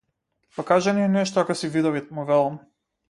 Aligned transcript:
Па 0.57 0.63
кажи 0.69 0.93
ни 0.99 1.03
нешто 1.17 1.41
ако 1.43 1.57
си 1.59 1.69
видовит, 1.77 2.11
му 2.17 2.25
велам. 2.31 2.59